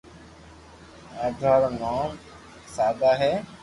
[1.23, 2.11] آٺوا رو نوم
[2.75, 3.31] سآتا ھي